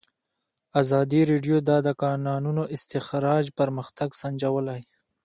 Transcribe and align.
ازادي 0.81 1.21
راډیو 1.31 1.57
د 1.67 1.69
د 1.87 1.87
کانونو 2.01 2.63
استخراج 2.75 3.45
پرمختګ 3.59 4.09
سنجولی. 4.21 4.81